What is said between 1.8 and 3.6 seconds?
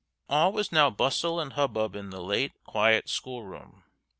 in the late quiet school